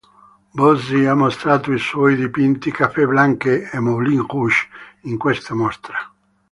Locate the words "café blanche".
2.71-3.69